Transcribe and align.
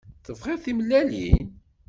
Tebɣiḍ 0.25 0.59
timellalin? 0.65 1.47